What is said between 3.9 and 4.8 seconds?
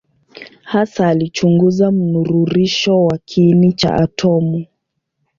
atomu.